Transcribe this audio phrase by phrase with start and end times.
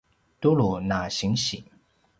[0.41, 1.57] tulu na sinsi